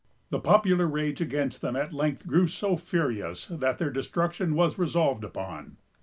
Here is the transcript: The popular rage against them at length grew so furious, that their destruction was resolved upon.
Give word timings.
The 0.31 0.39
popular 0.39 0.87
rage 0.87 1.21
against 1.21 1.61
them 1.61 1.75
at 1.75 1.93
length 1.93 2.25
grew 2.25 2.47
so 2.47 2.75
furious, 2.75 3.45
that 3.51 3.77
their 3.77 3.91
destruction 3.91 4.55
was 4.55 4.79
resolved 4.79 5.23
upon. 5.23 5.77